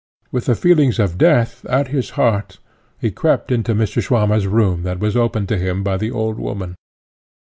[0.31, 2.57] With the feelings of death at his heart,
[2.99, 4.01] he crept into Mr.
[4.01, 6.73] Swammer's room that was opened to him by the old woman.